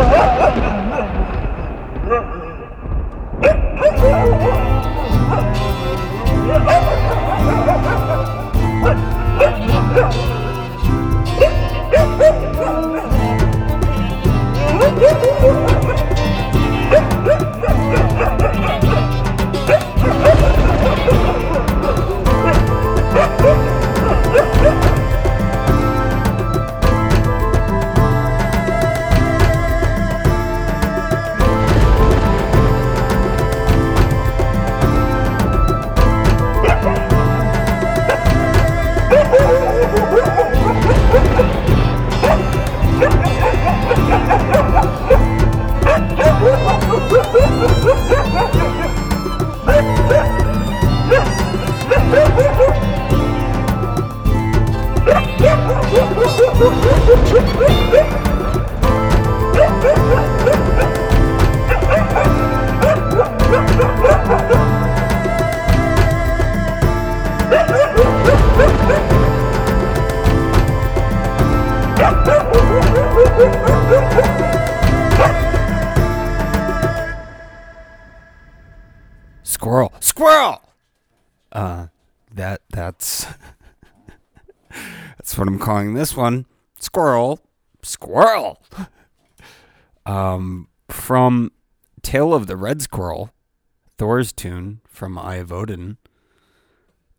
[0.00, 0.38] Yeah.
[82.38, 83.26] That that's
[85.16, 86.46] that's what I'm calling this one.
[86.78, 87.40] Squirrel,
[87.82, 88.62] squirrel.
[90.06, 91.52] Um, from
[92.00, 93.30] Tale of the Red Squirrel,
[93.98, 95.98] Thor's tune from Eye of Odin.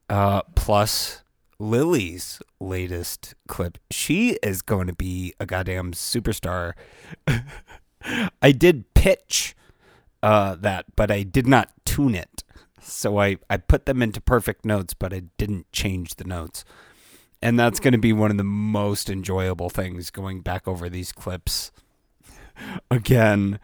[0.10, 1.22] Uh, plus
[1.60, 3.78] Lily's latest clip.
[3.92, 6.74] She is going to be a goddamn superstar.
[8.42, 9.56] I did pitch
[10.24, 12.44] uh, that, but I did not tune it.
[12.82, 16.64] So I, I put them into perfect notes, but I didn't change the notes.
[17.42, 21.12] And that's going to be one of the most enjoyable things going back over these
[21.12, 21.72] clips
[22.92, 23.60] again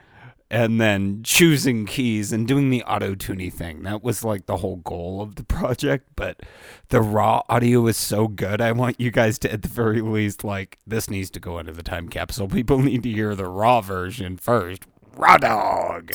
[0.51, 3.83] and then choosing keys and doing the auto tuning thing.
[3.83, 6.07] That was like the whole goal of the project.
[6.15, 6.41] But
[6.89, 8.61] the raw audio is so good.
[8.61, 11.71] I want you guys to, at the very least, like, this needs to go into
[11.71, 12.47] the time capsule.
[12.55, 14.83] People need to hear the raw version first.
[15.17, 16.11] Raw dog.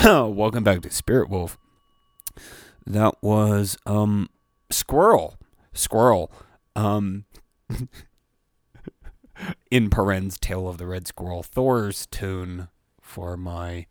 [0.04, 1.58] Welcome back to Spirit Wolf.
[2.86, 4.30] That was um
[4.70, 5.36] Squirrel.
[5.74, 6.32] Squirrel.
[6.74, 7.26] Um
[9.70, 12.68] in Perens Tale of the Red Squirrel, Thor's tune
[13.02, 13.84] for my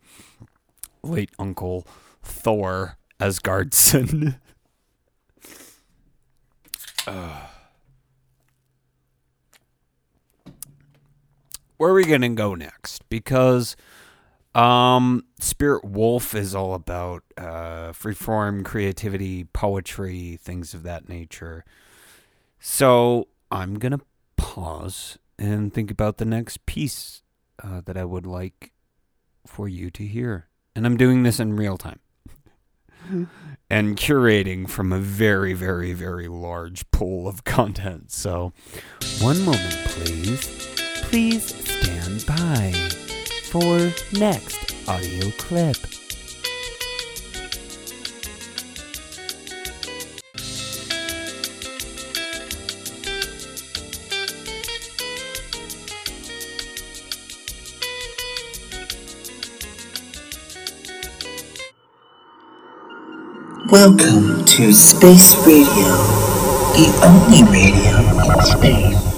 [1.04, 1.86] late uncle
[2.24, 4.40] Thor Asgardson.
[7.06, 7.46] uh.
[11.76, 13.08] Where are we gonna go next?
[13.08, 13.76] Because
[14.54, 21.64] um, Spirit Wolf is all about uh, freeform creativity, poetry, things of that nature.
[22.58, 24.00] So I'm gonna
[24.36, 27.22] pause and think about the next piece
[27.62, 28.72] uh, that I would like
[29.46, 30.48] for you to hear.
[30.74, 32.00] And I'm doing this in real time
[33.70, 38.10] and curating from a very, very, very large pool of content.
[38.12, 38.52] So,
[39.20, 40.58] one moment, please.
[41.10, 42.99] Please stand by
[43.50, 45.76] for next audio clip.
[63.68, 65.66] Welcome to Space Radio,
[66.76, 67.98] the only radio
[68.32, 69.09] in space.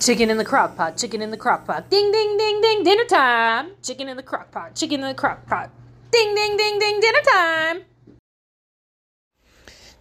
[0.00, 1.90] Chicken in the crock pot, chicken in the crock pot.
[1.90, 3.72] Ding, ding, ding, ding, dinner time.
[3.82, 5.68] Chicken in the crock pot, chicken in the crock pot.
[6.10, 7.82] Ding, ding, ding, ding, dinner time.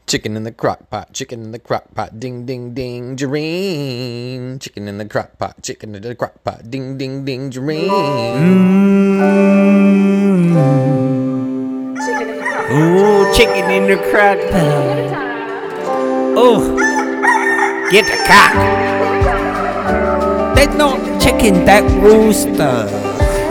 [0.07, 4.57] Chicken in the crock pot, chicken in the crock pot, ding ding ding, dream.
[4.57, 7.91] Chicken in the crock pot, chicken in the crock pot, ding ding ding, dream.
[12.71, 15.11] Ooh, chicken in the crock pot.
[16.39, 16.63] Oh,
[17.91, 18.98] get the cock.
[20.59, 22.83] There's no chicken, that rooster.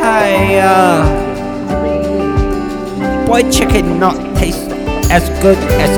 [0.05, 1.00] I, uh,
[3.26, 4.69] boy chicken not taste
[5.08, 5.88] as good as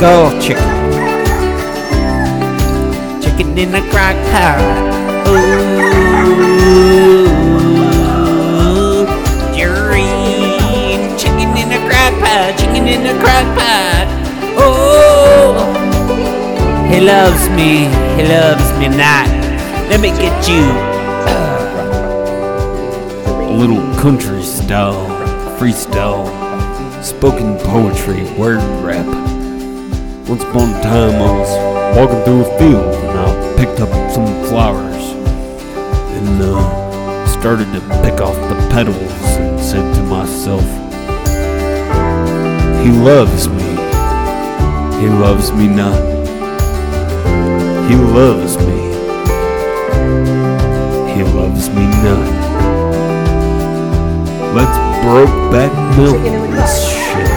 [0.00, 0.64] girl chicken.
[3.20, 4.64] Chicken in the crock pot.
[5.28, 5.44] Ooh,
[9.52, 10.98] dream.
[11.18, 14.06] Chicken in the crock pot, chicken in crock pot.
[14.56, 15.52] Oh,
[16.90, 17.84] he loves me,
[18.16, 19.33] he loves me not.
[19.88, 20.64] Let me get you
[23.44, 25.06] a little country style,
[25.58, 26.24] freestyle,
[27.04, 29.06] spoken poetry, word rap.
[30.26, 34.26] Once upon a time, I was walking through a field and I picked up some
[34.46, 35.04] flowers
[36.16, 38.98] and uh, started to pick off the petals
[39.36, 40.64] and said to myself,
[42.82, 43.74] He loves me.
[44.98, 46.02] He loves me not.
[47.88, 48.83] He loves me.
[51.64, 52.28] He loves me not.
[54.54, 56.22] Let's broke back milk
[56.52, 57.28] this shit.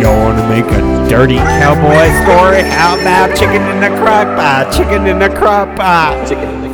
[0.00, 2.62] Y'all want to make a dirty cowboy story?
[2.62, 4.72] How about chicken in the crock pot?
[4.72, 6.28] Chicken in the crock pot.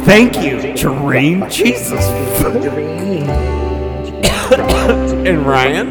[0.04, 1.48] Thank you, Terrain.
[1.50, 2.06] Jesus.
[5.26, 5.88] and Ryan?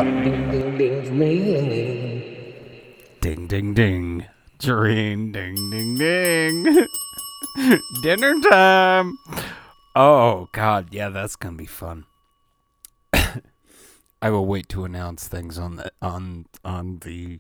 [3.22, 4.26] Ding, ding, ding.
[4.60, 6.88] Terrain, ding, ding, ding.
[8.02, 9.18] Dinner time.
[9.96, 10.94] Oh, God.
[10.94, 12.06] Yeah, that's to be fun.
[13.14, 17.40] I will wait to announce things on the on on the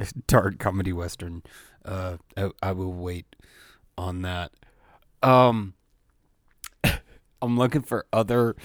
[0.26, 1.42] dark comedy western.
[1.84, 3.36] Uh, I, I will wait
[3.96, 4.52] on that.
[5.22, 5.74] Um,
[6.84, 8.56] I'm looking for other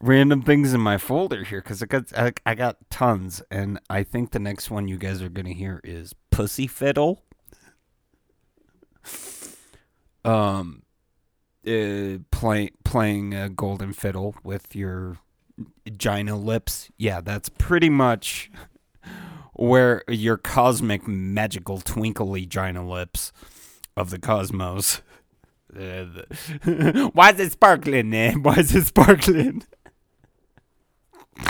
[0.00, 4.02] random things in my folder here because I got I, I got tons, and I
[4.02, 7.22] think the next one you guys are gonna hear is "Pussy Fiddle."
[10.28, 10.82] Um,
[11.66, 15.16] uh, play, playing a golden fiddle with your
[15.96, 16.90] gina lips.
[16.98, 18.50] Yeah, that's pretty much
[19.54, 23.32] where your cosmic, magical, twinkly gina lips
[23.96, 25.00] of the cosmos.
[25.72, 28.42] Why is it sparkling, man?
[28.42, 29.64] Why is it sparkling?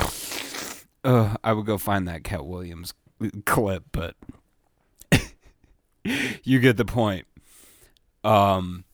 [1.05, 2.95] uh, I would go find that Katt Williams
[3.45, 4.15] clip, but
[6.45, 7.27] you get the point.
[8.25, 8.85] Um,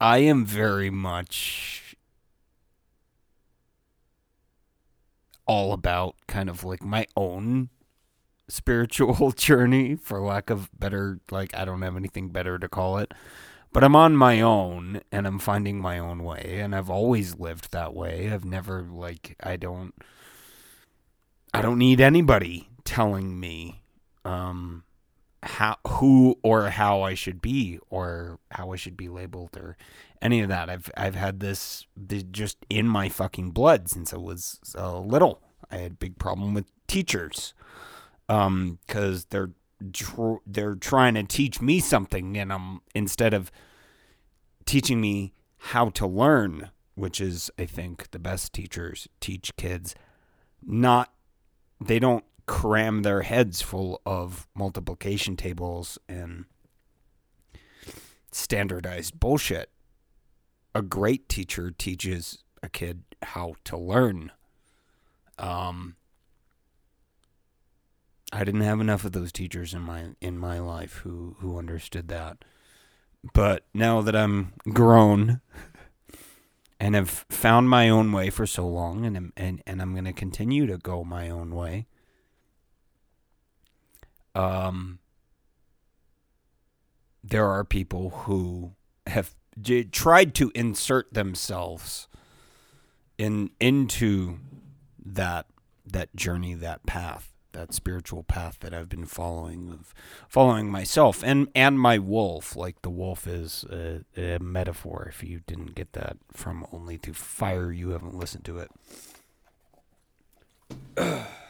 [0.00, 1.96] I am very much
[5.46, 7.68] all about kind of like my own
[8.48, 13.12] spiritual journey, for lack of better, like, I don't have anything better to call it.
[13.72, 17.72] But I'm on my own and I'm finding my own way, and I've always lived
[17.72, 18.30] that way.
[18.30, 19.94] I've never, like, I don't.
[21.54, 23.82] I don't need anybody telling me
[24.24, 24.84] um,
[25.42, 29.76] how who or how I should be or how I should be labeled or
[30.20, 30.70] any of that.
[30.70, 35.42] I've I've had this, this just in my fucking blood since I was uh, little.
[35.70, 37.54] I had a big problem with teachers
[38.28, 39.50] um cuz they're
[39.92, 43.50] tr- they're trying to teach me something and I'm instead of
[44.64, 49.94] teaching me how to learn, which is I think the best teachers teach kids
[50.64, 51.12] not
[51.80, 56.44] they don't cram their heads full of multiplication tables and
[58.30, 59.70] standardized bullshit.
[60.74, 64.32] A great teacher teaches a kid how to learn.
[65.38, 65.96] Um,
[68.30, 72.08] I didn't have enough of those teachers in my in my life who who understood
[72.08, 72.44] that.
[73.32, 75.40] But now that I'm grown
[76.78, 80.12] and have found my own way for so long and and and I'm going to
[80.12, 81.86] continue to go my own way.
[84.34, 84.98] Um
[87.24, 88.72] there are people who
[89.06, 92.08] have j- tried to insert themselves
[93.18, 94.38] in into
[95.04, 95.46] that
[95.84, 99.94] that journey, that path, that spiritual path that I've been following of
[100.28, 102.56] following myself and and my wolf.
[102.56, 105.06] Like the wolf is a, a metaphor.
[105.08, 108.70] If you didn't get that from only through fire, you haven't listened to it.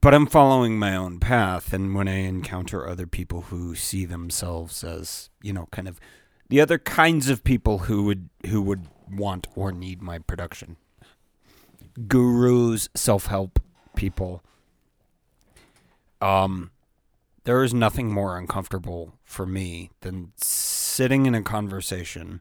[0.00, 4.84] but I'm following my own path, and when I encounter other people who see themselves
[4.84, 6.00] as, you know, kind of
[6.48, 10.76] the other kinds of people who would who would want or need my production,
[12.06, 13.60] gurus, self help
[13.96, 14.42] people,
[16.20, 16.70] um,
[17.44, 22.40] there is nothing more uncomfortable for me than sitting in a conversation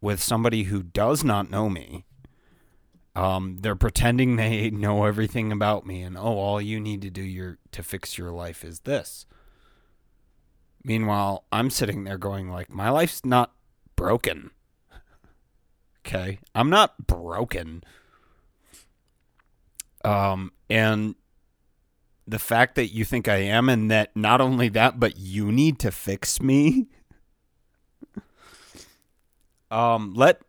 [0.00, 2.04] with somebody who does not know me
[3.16, 7.22] um, they're pretending they know everything about me, and oh, all you need to do
[7.22, 9.26] your to fix your life is this.
[10.84, 13.52] Meanwhile, I'm sitting there going like, my life's not
[13.96, 14.50] broken.
[16.06, 17.82] Okay, I'm not broken.
[20.04, 21.16] Um, and
[22.28, 25.80] the fact that you think I am, and that not only that, but you need
[25.80, 26.86] to fix me.
[29.72, 30.42] um, let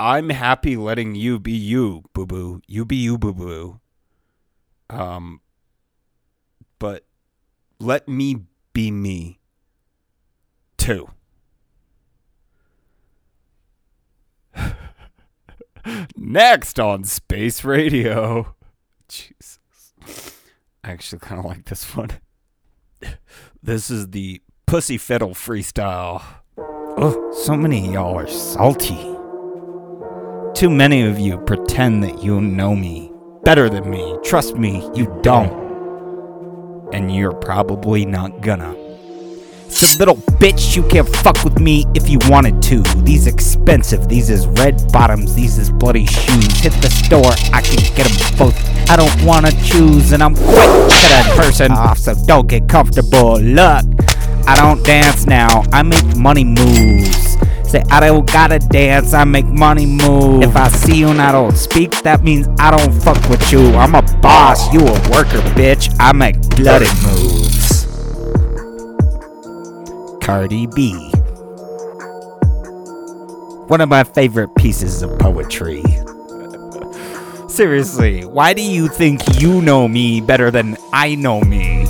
[0.00, 2.62] I'm happy letting you be you, boo boo.
[2.66, 3.80] You be you, boo boo.
[4.88, 5.42] Um,
[6.78, 7.04] but
[7.78, 9.40] let me be me
[10.78, 11.10] too.
[16.16, 18.54] Next on Space Radio.
[19.06, 19.58] Jesus.
[20.82, 22.12] I actually kind of like this one.
[23.62, 26.22] This is the Pussy Fiddle freestyle.
[26.56, 29.19] Oh, so many of y'all are salty.
[30.60, 33.10] Too many of you pretend that you know me
[33.44, 34.18] better than me.
[34.22, 35.50] Trust me, you don't.
[36.92, 38.74] And you're probably not gonna.
[39.70, 42.82] So little bitch, you can't fuck with me if you wanted to.
[43.04, 46.60] These expensive, these is red bottoms, these is bloody shoes.
[46.60, 48.90] Hit the store, I can get them both.
[48.90, 53.40] I don't wanna choose, and I'm quick to that person off, so don't get comfortable.
[53.40, 53.86] Look,
[54.46, 57.29] I don't dance now, I make money moves.
[57.70, 60.42] Say I don't gotta dance, I make money move.
[60.42, 63.60] If I see you and I don't speak, that means I don't fuck with you.
[63.76, 65.94] I'm a boss, you a worker, bitch.
[66.00, 67.86] I make bloody moves.
[70.20, 71.12] Cardi B.
[73.68, 75.84] One of my favorite pieces of poetry.
[77.48, 81.86] Seriously, why do you think you know me better than I know me?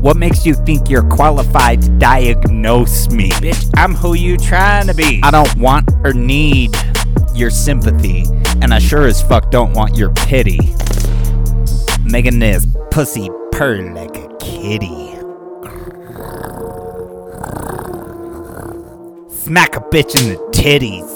[0.00, 3.28] What makes you think you're qualified to diagnose me?
[3.32, 5.20] Bitch, I'm who you trying to be.
[5.22, 6.74] I don't want or need
[7.34, 8.24] your sympathy,
[8.62, 10.58] and I sure as fuck don't want your pity.
[12.02, 15.10] Making this pussy purr like a kitty.
[19.28, 21.10] Smack a bitch in the titties.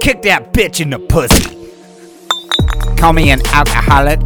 [0.00, 1.58] Kick that bitch in the pussy.
[2.96, 4.20] Call me an alcoholic,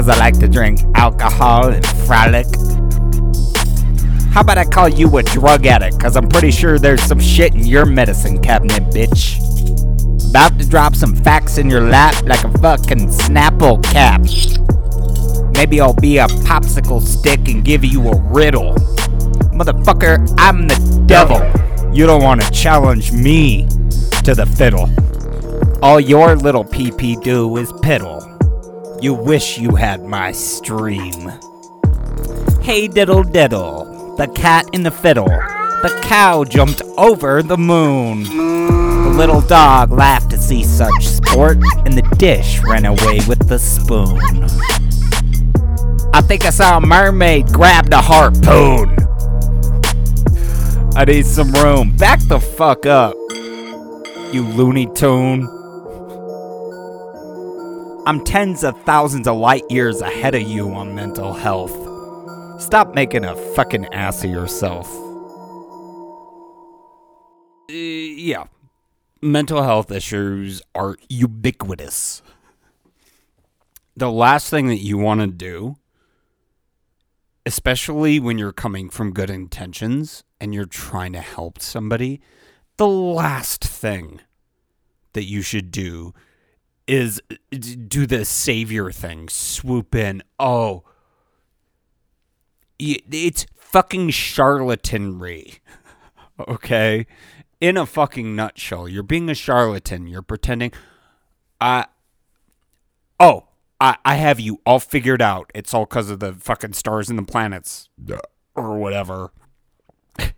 [0.00, 2.46] cause I like to drink alcohol and frolic.
[4.32, 7.54] How about I call you a drug addict, cause I'm pretty sure there's some shit
[7.54, 9.38] in your medicine cabinet, bitch.
[10.30, 14.22] About to drop some facts in your lap like a fucking Snapple cap.
[15.54, 18.76] Maybe I'll be a popsicle stick and give you a riddle.
[19.52, 21.42] Motherfucker, I'm the devil.
[21.94, 23.64] You don't want to challenge me
[24.24, 24.88] to the fiddle.
[25.82, 28.29] All your little PP do is piddle.
[29.00, 31.32] You wish you had my stream.
[32.60, 35.24] Hey diddle diddle, the cat in the fiddle.
[35.24, 38.24] The cow jumped over the moon.
[38.24, 43.58] The little dog laughed to see such sport, and the dish ran away with the
[43.58, 44.20] spoon.
[46.12, 48.94] I think I saw a mermaid grab the harpoon.
[50.94, 51.96] I need some room.
[51.96, 53.14] Back the fuck up,
[54.30, 55.59] you Looney Tune.
[58.06, 61.70] I'm tens of thousands of light years ahead of you on mental health.
[62.58, 64.88] Stop making a fucking ass of yourself.
[67.68, 68.44] Uh, yeah.
[69.20, 72.22] Mental health issues are ubiquitous.
[73.94, 75.76] The last thing that you want to do,
[77.44, 82.22] especially when you're coming from good intentions and you're trying to help somebody,
[82.78, 84.22] the last thing
[85.12, 86.14] that you should do
[86.90, 89.28] is do the savior thing.
[89.28, 90.24] Swoop in.
[90.40, 90.82] Oh,
[92.80, 95.60] it's fucking charlatanry.
[96.48, 97.06] Okay?
[97.60, 100.06] In a fucking nutshell, you're being a charlatan.
[100.06, 100.72] You're pretending.
[101.60, 101.84] I.
[103.20, 105.50] Oh, I, I have you all figured out.
[105.54, 107.90] It's all because of the fucking stars and the planets.
[108.54, 109.32] Or whatever.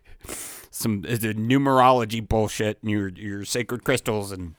[0.72, 4.56] Some the numerology bullshit and your, your sacred crystals and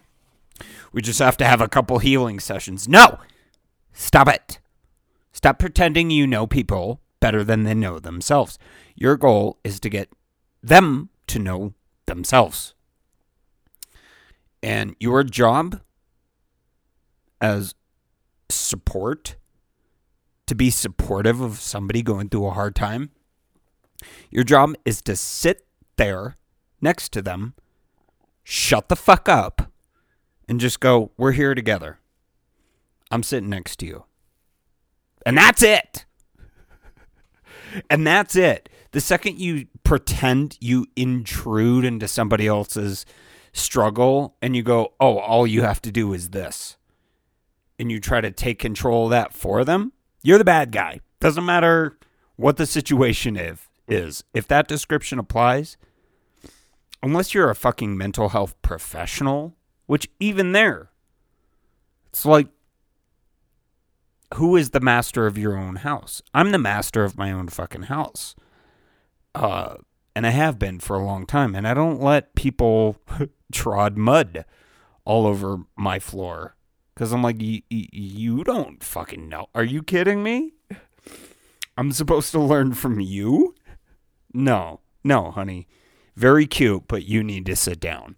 [0.91, 2.87] we just have to have a couple healing sessions.
[2.87, 3.19] No!
[3.93, 4.59] Stop it.
[5.31, 8.57] Stop pretending you know people better than they know themselves.
[8.95, 10.09] Your goal is to get
[10.61, 11.73] them to know
[12.05, 12.73] themselves.
[14.61, 15.81] And your job
[17.41, 17.75] as
[18.49, 19.35] support,
[20.47, 23.11] to be supportive of somebody going through a hard time,
[24.29, 25.65] your job is to sit
[25.97, 26.37] there
[26.81, 27.53] next to them,
[28.43, 29.72] shut the fuck up,
[30.47, 31.99] and just go, We're here together.
[33.11, 34.05] I'm sitting next to you.
[35.25, 36.05] And that's it.
[37.89, 38.69] and that's it.
[38.91, 43.05] The second you pretend you intrude into somebody else's
[43.51, 46.77] struggle and you go, Oh, all you have to do is this,
[47.79, 51.01] and you try to take control of that for them, you're the bad guy.
[51.19, 51.97] Doesn't matter
[52.35, 53.37] what the situation
[53.87, 54.23] is.
[54.33, 55.77] If that description applies,
[57.01, 60.89] unless you're a fucking mental health professional which even there,
[62.09, 62.47] it's like,
[64.35, 66.21] who is the master of your own house?
[66.33, 68.35] I'm the master of my own fucking house.
[69.35, 69.75] Uh,
[70.15, 71.55] and I have been for a long time.
[71.55, 72.97] And I don't let people
[73.51, 74.45] trod mud
[75.05, 76.55] all over my floor.
[76.93, 79.47] Because I'm like, you don't fucking know.
[79.55, 80.53] Are you kidding me?
[81.77, 83.55] I'm supposed to learn from you?
[84.31, 85.67] No, no, honey.
[86.15, 88.15] Very cute, but you need to sit down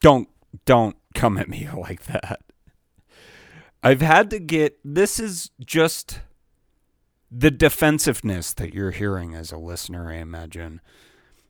[0.00, 0.28] don't
[0.64, 2.40] don't come at me like that.
[3.82, 6.20] I've had to get this is just
[7.30, 10.80] the defensiveness that you're hearing as a listener, I imagine.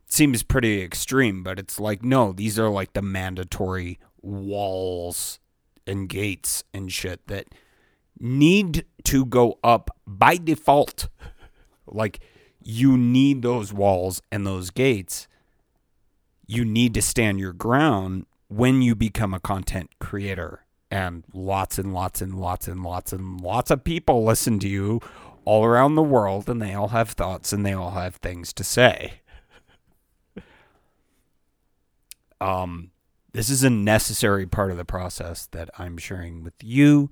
[0.09, 5.39] Seems pretty extreme, but it's like no, these are like the mandatory walls
[5.87, 7.47] and gates and shit that
[8.19, 11.09] need to go up by default.
[11.87, 12.21] Like
[12.63, 15.29] you need those walls and those gates.
[16.47, 21.93] You need to stand your ground when you become a content creator and lots and
[21.93, 25.01] lots and lots and lots and lots of people listen to you
[25.45, 28.65] all around the world and they all have thoughts and they all have things to
[28.65, 29.21] say.
[32.41, 32.91] um
[33.33, 37.11] this is a necessary part of the process that I'm sharing with you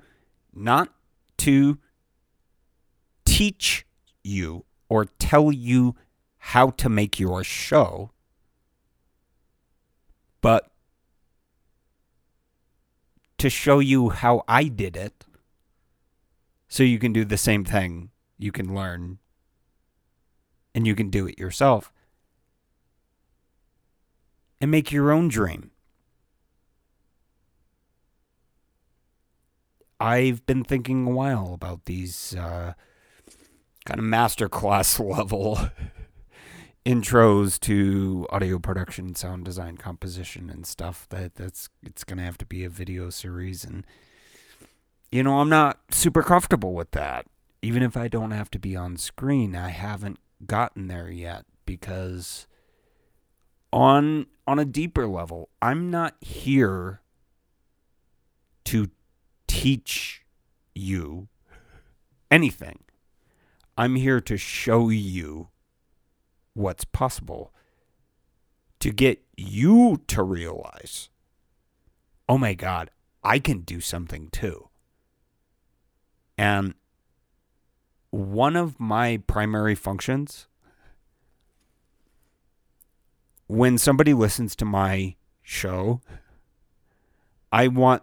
[0.55, 0.93] not
[1.39, 1.79] to
[3.25, 3.85] teach
[4.23, 5.97] you or tell you
[6.39, 8.11] how to make your show
[10.41, 10.71] but
[13.39, 15.25] to show you how I did it
[16.69, 18.11] So you can do the same thing.
[18.39, 19.19] You can learn
[20.75, 21.93] and you can do it yourself
[24.61, 25.71] and make your own dream.
[30.01, 32.75] I've been thinking a while about these uh,
[33.87, 35.59] kind of masterclass level
[36.85, 41.07] intros to audio production, sound design, composition, and stuff.
[41.09, 43.87] That that's it's gonna have to be a video series, and
[45.11, 47.27] you know I'm not super comfortable with that.
[47.63, 52.47] Even if I don't have to be on screen, I haven't gotten there yet because
[53.73, 57.01] on on a deeper level, I'm not here
[58.65, 58.91] to
[59.47, 60.25] teach
[60.75, 61.29] you
[62.31, 62.81] anything.
[63.77, 65.49] I'm here to show you
[66.55, 67.53] what's possible
[68.81, 71.09] to get you to realize,
[72.29, 72.91] oh my God,
[73.23, 74.69] I can do something too.
[76.37, 76.75] And
[78.11, 80.47] one of my primary functions
[83.47, 86.01] when somebody listens to my show,
[87.53, 88.03] I want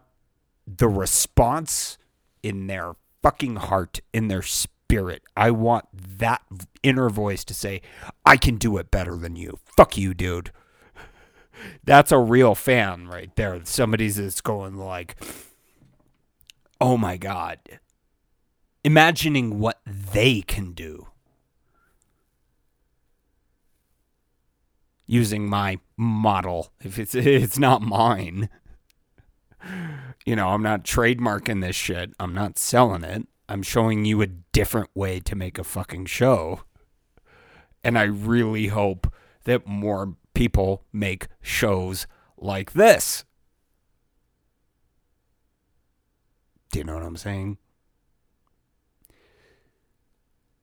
[0.68, 1.98] the response
[2.44, 5.24] in their fucking heart, in their spirit.
[5.36, 6.42] I want that
[6.84, 7.82] inner voice to say,
[8.26, 9.60] I can do it better than you.
[9.66, 10.52] Fuck you, dude.
[11.84, 13.60] That's a real fan right there.
[13.66, 15.16] Somebody's that's going like,
[16.80, 17.60] oh my God.
[18.84, 21.08] Imagining what they can do.
[25.06, 26.72] Using my model.
[26.80, 28.50] If it's it's not mine.
[30.26, 32.14] You know, I'm not trademarking this shit.
[32.20, 33.28] I'm not selling it.
[33.48, 36.62] I'm showing you a different way to make a fucking show.
[37.84, 39.12] And I really hope
[39.46, 43.26] that more people make shows like this.
[46.72, 47.58] Do you know what I'm saying?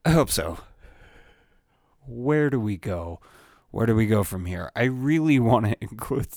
[0.05, 0.57] I hope so.
[2.07, 3.19] Where do we go?
[3.71, 4.71] Where do we go from here?
[4.75, 6.29] I really want to include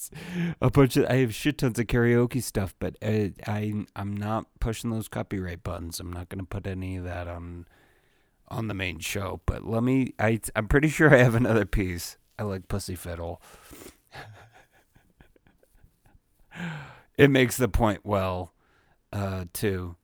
[0.60, 1.06] a bunch of.
[1.06, 5.62] I have shit tons of karaoke stuff, but I, I I'm not pushing those copyright
[5.62, 6.00] buttons.
[6.00, 7.66] I'm not going to put any of that on
[8.52, 9.40] on the main show.
[9.46, 10.14] But let me.
[10.18, 12.16] I I'm pretty sure I have another piece.
[12.38, 13.40] I like Pussy Fiddle.
[17.16, 18.52] it makes the point well,
[19.12, 19.96] uh, too,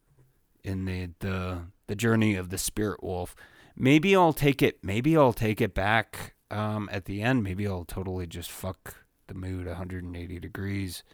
[0.64, 3.34] in the the the journey of the spirit wolf.
[3.76, 4.78] Maybe I'll take it.
[4.82, 7.44] Maybe I'll take it back um, at the end.
[7.44, 8.96] Maybe I'll totally just fuck
[9.28, 11.04] the mood 180 degrees.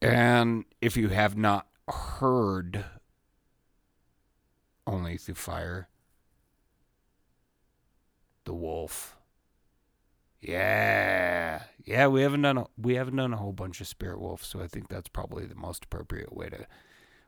[0.00, 2.84] And if you have not heard
[4.86, 5.88] Only Through Fire,
[8.46, 9.16] The Wolf.
[10.40, 11.62] Yeah.
[11.84, 14.60] Yeah, we haven't done a, we haven't done a whole bunch of Spirit Wolf, so
[14.60, 16.66] I think that's probably the most appropriate way to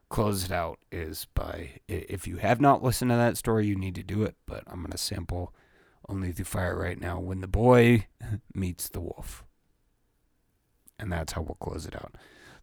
[0.08, 3.94] close it out is by if you have not listened to that story, you need
[3.96, 5.54] to do it, but I'm to sample
[6.08, 8.06] only through fire right now when the boy
[8.54, 9.44] meets the wolf.
[10.98, 12.16] And that's how we'll close it out.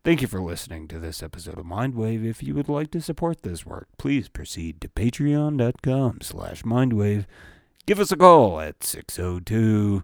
[0.04, 2.24] Thank you for listening to this episode of Mindwave.
[2.24, 7.26] If you would like to support this work, please proceed to patreon.com slash mindwave.
[7.86, 10.04] Give us a call at 602...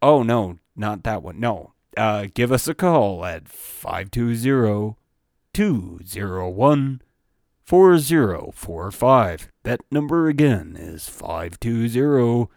[0.00, 1.40] Oh, no, not that one.
[1.40, 1.72] No.
[1.96, 4.94] Uh, give us a call at 520
[5.52, 7.02] 201
[7.64, 9.48] 4045.
[9.64, 12.48] That number again is 520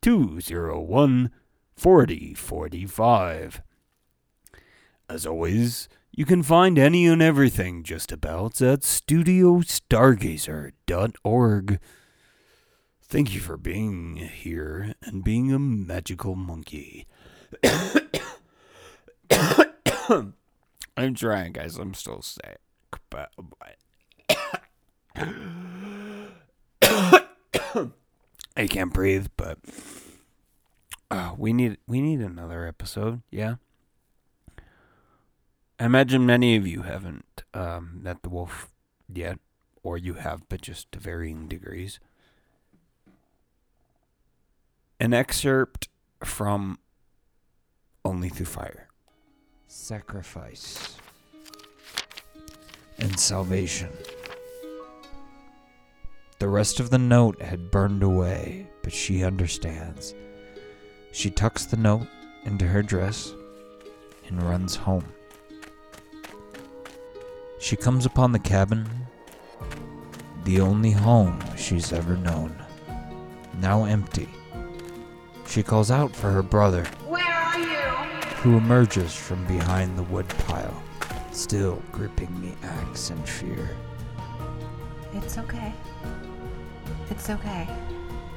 [0.00, 1.30] 201
[1.76, 3.62] 4045.
[5.08, 11.80] As always, you can find any and everything just about at studiostargazer.org.
[13.10, 17.06] Thank you for being here and being a magical monkey.
[20.94, 21.78] I'm trying, guys.
[21.78, 22.58] I'm still sick,
[23.08, 23.30] but
[28.54, 29.28] I can't breathe.
[29.38, 29.56] But
[31.10, 33.22] uh, we need we need another episode.
[33.30, 33.54] Yeah.
[35.80, 38.68] I imagine many of you haven't um, met the wolf
[39.10, 39.38] yet,
[39.82, 42.00] or you have, but just to varying degrees.
[45.00, 45.88] An excerpt
[46.24, 46.80] from
[48.04, 48.88] Only Through Fire.
[49.68, 50.96] Sacrifice
[52.98, 53.90] and salvation.
[56.40, 60.16] The rest of the note had burned away, but she understands.
[61.12, 62.08] She tucks the note
[62.44, 63.32] into her dress
[64.26, 65.12] and runs home.
[67.60, 68.88] She comes upon the cabin,
[70.42, 72.60] the only home she's ever known,
[73.60, 74.28] now empty.
[75.48, 77.78] She calls out for her brother, Where are you?
[78.42, 80.82] who emerges from behind the woodpile,
[81.32, 83.70] still gripping the axe in fear.
[85.14, 85.72] It's okay.
[87.10, 87.66] It's okay.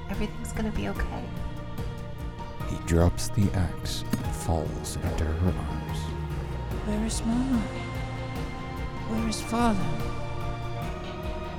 [0.09, 1.23] Everything's gonna be okay.
[2.69, 5.99] He drops the axe and falls into her arms.
[6.85, 7.59] Where is Mama?
[9.09, 9.85] Where is Father?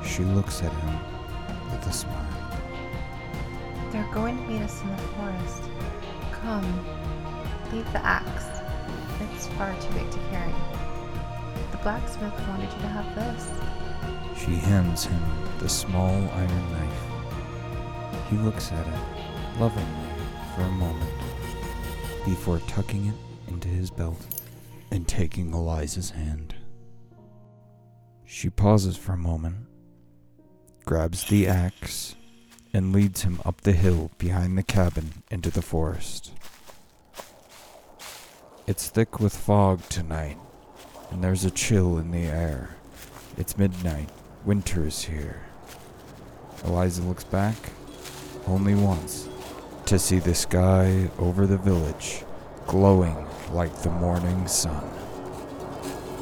[0.03, 0.99] She looks at him
[1.71, 2.42] with a smile.
[3.93, 5.63] They're going to meet us in the forest.
[6.33, 6.65] Come.
[7.71, 8.47] Leave the axe.
[9.21, 10.55] It's far too big to carry.
[11.73, 14.43] The blacksmith wanted you to have this.
[14.43, 15.23] She hands him
[15.59, 18.31] the small iron knife.
[18.31, 20.09] He looks at it lovingly
[20.55, 21.13] for a moment
[22.25, 23.15] before tucking it
[23.49, 24.27] into his belt
[24.91, 26.55] and taking Eliza's hand.
[28.25, 29.67] She pauses for a moment,
[30.87, 32.17] grabs the axe,
[32.73, 36.33] and leads him up the hill behind the cabin into the forest.
[38.67, 40.39] It's thick with fog tonight,
[41.11, 42.77] and there's a chill in the air.
[43.37, 44.09] It's midnight.
[44.45, 45.43] Winter is here.
[46.65, 47.57] Eliza looks back,
[48.47, 49.29] only once,
[49.87, 52.25] to see the sky over the village
[52.67, 54.83] glowing like the morning sun.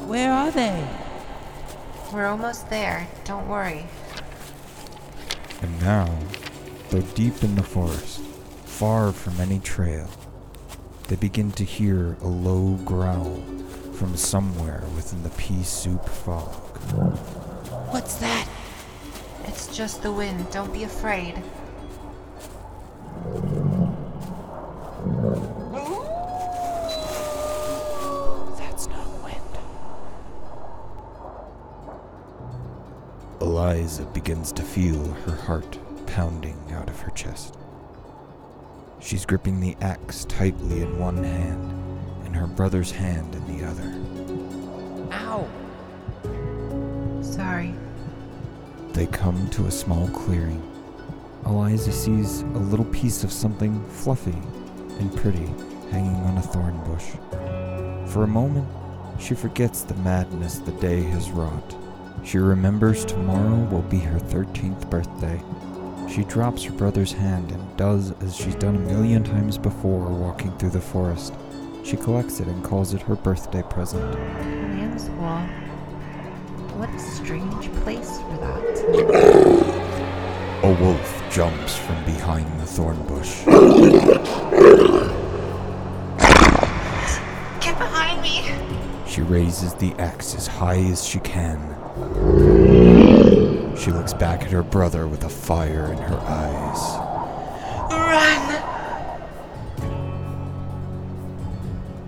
[0.07, 0.87] Where are they?
[2.11, 3.07] We're almost there.
[3.23, 3.85] Don't worry.
[5.61, 6.09] And now,
[6.91, 8.19] though deep in the forest,
[8.65, 10.09] far from any trail,
[11.07, 13.41] they begin to hear a low growl
[13.93, 16.53] from somewhere within the pea soup fog.
[17.91, 18.45] What's that?
[19.45, 20.51] It's just the wind.
[20.51, 21.35] Don't be afraid.
[28.57, 29.57] That's not wind.
[33.39, 35.77] Eliza begins to feel her heart
[36.11, 37.55] pounding out of her chest.
[38.99, 41.71] She's gripping the axe tightly in one hand
[42.25, 43.89] and her brother's hand in the other.
[45.13, 45.47] Ow!
[47.21, 47.73] Sorry.
[48.91, 50.61] They come to a small clearing.
[51.45, 54.37] Eliza sees a little piece of something fluffy
[54.99, 55.47] and pretty
[55.91, 57.11] hanging on a thorn bush.
[58.11, 58.67] For a moment,
[59.17, 61.75] she forgets the madness the day has wrought.
[62.23, 65.41] She remembers tomorrow will be her 13th birthday.
[66.11, 70.51] She drops her brother's hand and does as she's done a million times before walking
[70.57, 71.33] through the forest.
[71.85, 74.03] She collects it and calls it her birthday present.
[74.43, 75.47] Man's Wall.
[76.77, 78.61] What a strange place for that.
[80.63, 83.45] A wolf jumps from behind the thorn bush.
[87.61, 88.53] Get behind me!
[89.07, 91.57] She raises the axe as high as she can.
[93.81, 96.99] She looks back at her brother with a fire in her eyes.
[97.91, 98.61] Run!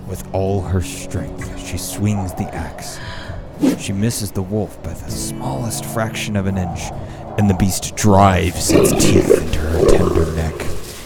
[0.07, 2.99] With all her strength, she swings the axe.
[3.79, 6.91] She misses the wolf by the smallest fraction of an inch,
[7.39, 10.61] and the beast drives its teeth into her tender neck.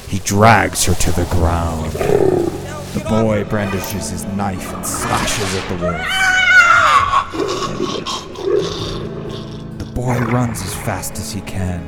[0.09, 1.93] He drags her to the ground.
[1.93, 6.36] The boy brandishes his knife and slashes at the wolf.
[9.97, 11.81] Boy runs as fast as he can.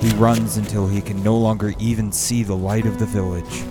[0.00, 3.64] He runs until he can no longer even see the light of the village,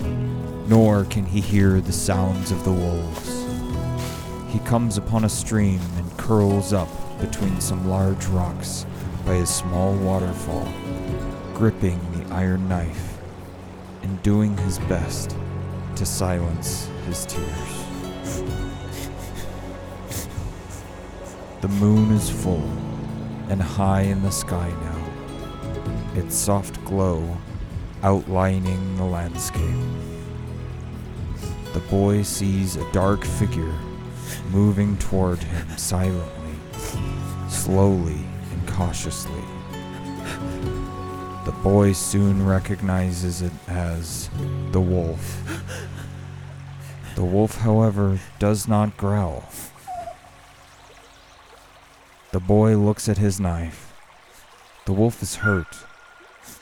[0.68, 3.46] nor can he hear the sounds of the wolves.
[4.52, 6.90] He comes upon a stream and curls up
[7.22, 8.84] between some large rocks
[9.24, 10.68] by a small waterfall,
[11.54, 13.16] gripping the iron knife
[14.02, 15.34] and doing his best
[15.96, 18.44] to silence his tears.
[21.62, 22.89] The moon is full
[23.50, 27.36] and high in the sky now, its soft glow
[28.04, 29.76] outlining the landscape.
[31.72, 33.74] The boy sees a dark figure
[34.50, 36.54] moving toward him silently,
[37.48, 38.20] slowly
[38.52, 39.44] and cautiously.
[41.44, 44.30] The boy soon recognizes it as
[44.70, 45.42] the wolf.
[47.16, 49.44] The wolf, however, does not growl.
[52.32, 53.92] The boy looks at his knife.
[54.86, 55.76] The wolf is hurt,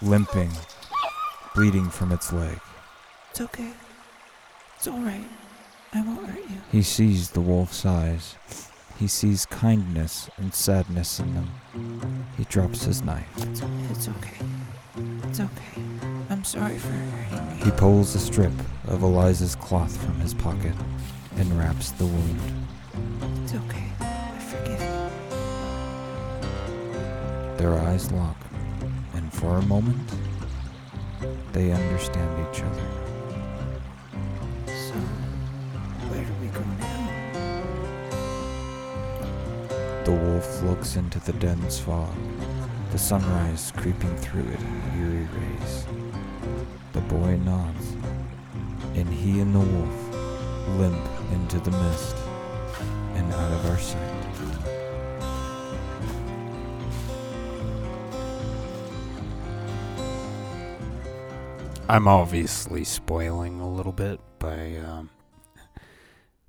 [0.00, 0.50] limping,
[1.54, 2.59] bleeding from its leg.
[3.31, 3.72] It's okay.
[4.76, 5.28] It's alright.
[5.92, 6.57] I won't hurt you.
[6.72, 8.37] He sees the wolf's eyes.
[8.98, 12.24] He sees kindness and sadness in them.
[12.38, 13.28] He drops his knife.
[13.37, 14.38] It's, it's okay.
[15.24, 15.83] It's okay.
[16.31, 17.64] I'm sorry for hurting you.
[17.66, 18.52] He pulls a strip
[18.87, 20.74] of Eliza's cloth from his pocket
[21.37, 22.66] and wraps the wound.
[23.44, 23.92] It's okay.
[24.00, 24.97] I forgive you.
[27.58, 28.36] Their eyes lock,
[29.14, 30.10] and for a moment,
[31.52, 32.88] they understand each other.
[34.66, 34.94] So,
[36.08, 37.08] where do we go now?
[40.04, 42.14] The wolf looks into the dense fog
[42.90, 45.86] the sunrise creeping through it in eerie rays.
[46.92, 47.96] The boy nods,
[48.94, 52.16] and he and the wolf limp into the mist
[53.14, 54.17] and out of our sight.
[61.90, 65.09] I'm obviously spoiling a little bit by um,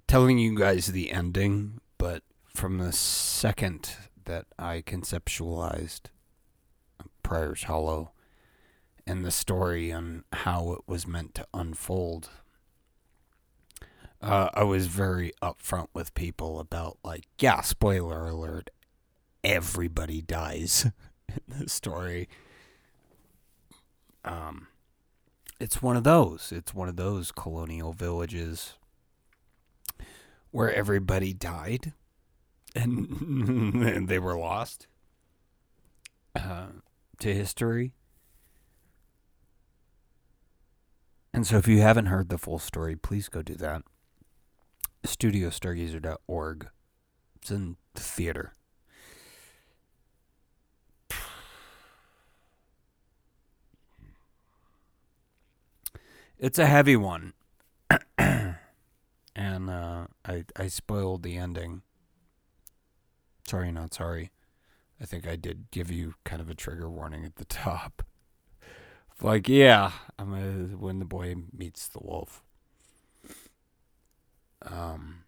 [0.06, 2.23] telling you guys the ending, but
[2.54, 6.08] from the second that I conceptualized
[7.23, 8.12] Prayers Hollow
[9.08, 12.30] and the story on how it was meant to unfold,
[14.21, 18.71] uh, I was very upfront with people about, like, yeah, spoiler alert,
[19.45, 20.91] everybody dies
[21.30, 22.28] in the story.
[24.25, 24.67] Um,
[25.59, 26.51] it's one of those.
[26.55, 28.73] It's one of those colonial villages
[30.51, 31.93] where everybody died
[32.75, 34.87] and they were lost
[36.35, 36.67] uh,
[37.19, 37.93] to history.
[41.33, 43.83] And so, if you haven't heard the full story, please go do that.
[45.05, 46.69] StudioStargazer.org.
[47.35, 48.53] It's in the theater.
[56.39, 57.34] It's a heavy one.
[58.17, 58.56] and
[59.36, 61.82] uh, I I spoiled the ending.
[63.45, 64.32] Sorry, not sorry.
[65.02, 68.04] I think I did give you kind of a trigger warning at the top.
[69.21, 72.41] Like, yeah, I'm a, when the boy meets the wolf.
[74.62, 75.23] Um,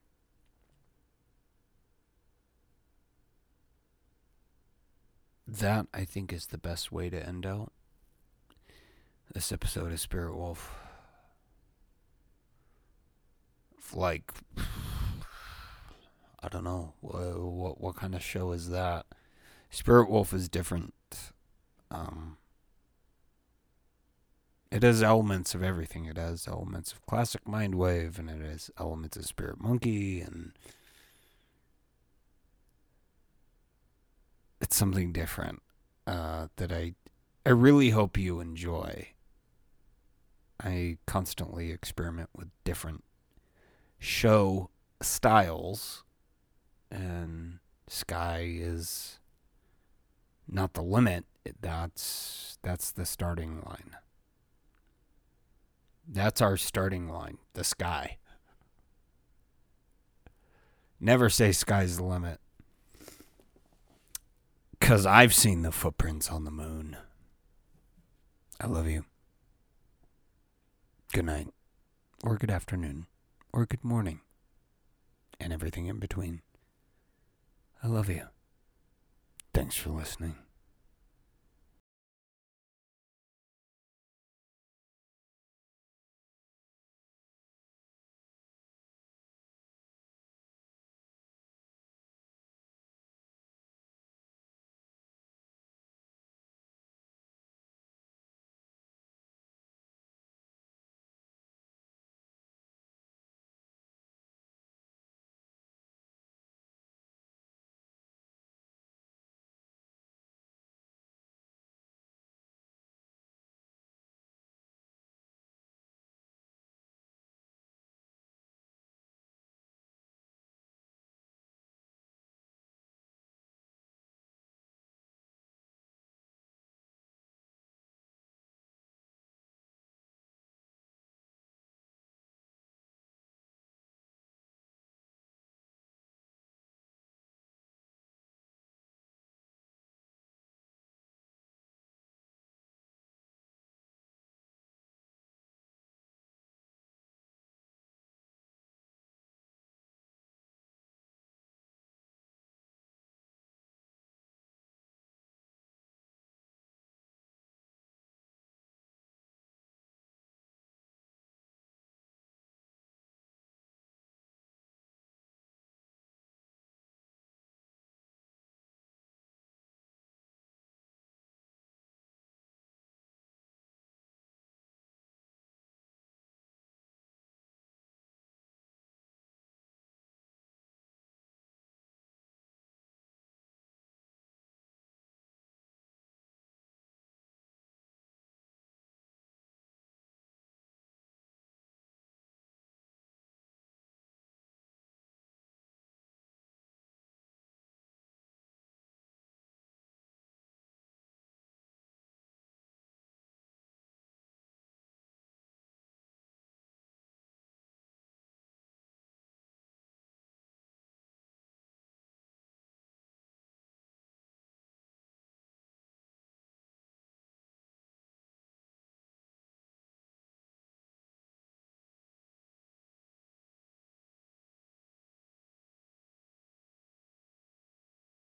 [5.45, 7.73] that I think is the best way to end out
[9.33, 10.71] this episode of Spirit Wolf.
[13.93, 14.31] Like,
[16.43, 19.05] I don't know what what, what kind of show is that.
[19.69, 20.93] Spirit Wolf is different.
[21.89, 22.37] Um,
[24.71, 26.05] it has elements of everything.
[26.05, 30.53] It has elements of classic Mind Wave, and it has elements of Spirit Monkey, and
[34.61, 35.61] it's something different
[36.07, 36.93] uh, that I
[37.45, 39.09] I really hope you enjoy.
[40.63, 43.03] I constantly experiment with different
[44.01, 44.69] show
[45.01, 46.03] styles,
[46.91, 49.19] and Sky is
[50.47, 51.25] not the limit.
[51.61, 53.95] That's that's the starting line.
[56.07, 58.17] That's our starting line, the sky.
[60.99, 62.39] Never say sky's the limit.
[64.79, 66.97] Because I've seen the footprints on the moon.
[68.59, 69.05] I love you.
[71.13, 71.49] Good night,
[72.23, 73.05] or good afternoon,
[73.53, 74.21] or good morning,
[75.39, 76.41] and everything in between.
[77.83, 78.27] I love you.
[79.53, 80.35] Thanks for listening.